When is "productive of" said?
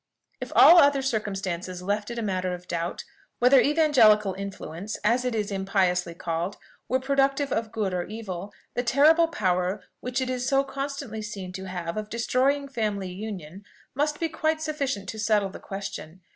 6.99-7.71